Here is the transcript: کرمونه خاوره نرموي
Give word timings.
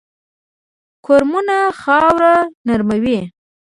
کرمونه 1.05 1.57
خاوره 1.81 2.33
نرموي 2.67 3.19